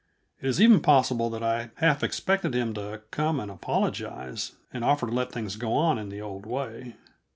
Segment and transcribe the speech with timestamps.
[0.41, 5.05] It is even possible that I half expected him to come and apologize, and offer
[5.05, 6.95] to let things go on in the old way.